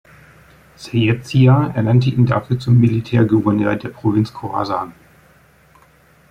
[0.77, 4.93] Seyyed Zia ernannte ihn dafür zum Militärgouverneur der Provinz Chorasan.